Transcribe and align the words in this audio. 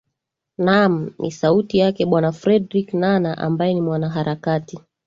naam 0.57 1.11
ni 1.19 1.31
sauti 1.31 1.77
yake 1.77 2.05
bwana 2.05 2.31
fredrick 2.31 2.93
nana 2.93 3.37
ambae 3.37 3.73
ni 3.73 3.81
mwanaharakati 3.81 4.79